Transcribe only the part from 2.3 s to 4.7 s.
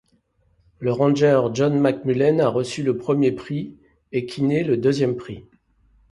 a reçu le premier prix et Kinney,